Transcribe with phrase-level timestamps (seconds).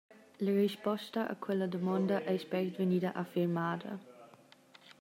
[0.37, 3.91] La risposta a quella damonda ei spert vegnida affirmada.